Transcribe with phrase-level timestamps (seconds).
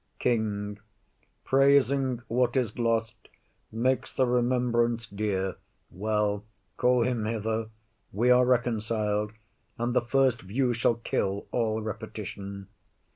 [0.17, 0.79] KING.
[1.43, 3.13] Praising what is lost
[3.71, 5.57] Makes the remembrance dear.
[5.91, 6.43] Well,
[6.75, 7.69] call him hither;
[8.11, 9.33] We are reconcil'd,
[9.77, 12.65] and the first view shall kill All repetition.